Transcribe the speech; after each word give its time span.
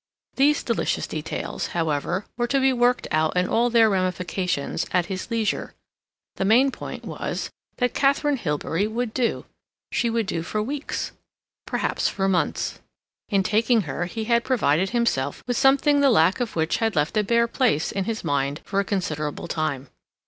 These 0.33 0.63
delicious 0.63 1.05
details, 1.05 1.67
however, 1.77 2.25
were 2.35 2.47
to 2.47 2.59
be 2.59 2.73
worked 2.73 3.07
out 3.11 3.35
in 3.37 3.47
all 3.47 3.69
their 3.69 3.87
ramifications 3.87 4.87
at 4.91 5.05
his 5.05 5.29
leisure; 5.29 5.75
the 6.37 6.43
main 6.43 6.71
point 6.71 7.05
was 7.05 7.51
that 7.77 7.93
Katharine 7.93 8.37
Hilbery 8.39 8.87
would 8.87 9.13
do; 9.13 9.45
she 9.91 10.09
would 10.09 10.25
do 10.25 10.41
for 10.41 10.59
weeks, 10.63 11.11
perhaps 11.67 12.07
for 12.07 12.27
months. 12.27 12.79
In 13.29 13.43
taking 13.43 13.81
her 13.81 14.05
he 14.05 14.23
had 14.23 14.43
provided 14.43 14.89
himself 14.89 15.43
with 15.45 15.55
something 15.55 15.99
the 16.01 16.09
lack 16.09 16.39
of 16.39 16.55
which 16.55 16.77
had 16.77 16.95
left 16.95 17.15
a 17.15 17.23
bare 17.23 17.47
place 17.47 17.91
in 17.91 18.05
his 18.05 18.23
mind 18.23 18.61
for 18.65 18.79
a 18.79 18.83
considerable 18.83 19.47
time. 19.47 19.87